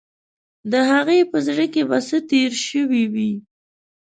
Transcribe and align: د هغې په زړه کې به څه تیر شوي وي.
د 0.71 0.73
هغې 0.89 1.19
په 1.31 1.37
زړه 1.47 1.65
کې 1.73 1.81
به 1.89 1.97
څه 2.07 2.17
تیر 2.29 2.51
شوي 2.67 3.03
وي. 3.13 3.31